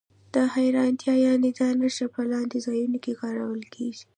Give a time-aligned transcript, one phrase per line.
[0.33, 4.03] د حېرانتیا یا ندا نښه په لاندې ځایونو کې کارول کیږي.